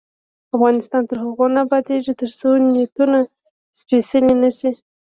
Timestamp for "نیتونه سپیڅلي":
2.73-4.35